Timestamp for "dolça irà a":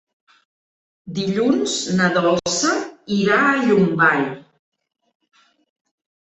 2.17-3.55